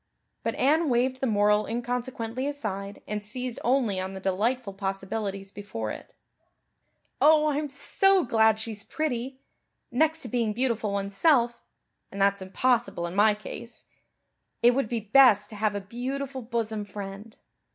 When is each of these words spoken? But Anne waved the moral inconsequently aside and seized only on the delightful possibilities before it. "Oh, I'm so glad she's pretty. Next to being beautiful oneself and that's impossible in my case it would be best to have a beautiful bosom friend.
But 0.41 0.55
Anne 0.55 0.89
waved 0.89 1.21
the 1.21 1.27
moral 1.27 1.67
inconsequently 1.67 2.47
aside 2.47 3.03
and 3.07 3.21
seized 3.21 3.59
only 3.63 3.99
on 3.99 4.13
the 4.13 4.19
delightful 4.19 4.73
possibilities 4.73 5.51
before 5.51 5.91
it. 5.91 6.15
"Oh, 7.21 7.49
I'm 7.49 7.69
so 7.69 8.23
glad 8.23 8.59
she's 8.59 8.83
pretty. 8.83 9.41
Next 9.91 10.23
to 10.23 10.27
being 10.27 10.53
beautiful 10.53 10.91
oneself 10.93 11.61
and 12.11 12.19
that's 12.19 12.41
impossible 12.41 13.05
in 13.05 13.13
my 13.13 13.35
case 13.35 13.83
it 14.63 14.71
would 14.71 14.89
be 14.89 15.01
best 15.01 15.51
to 15.51 15.55
have 15.55 15.75
a 15.75 15.81
beautiful 15.81 16.41
bosom 16.41 16.83
friend. 16.83 17.37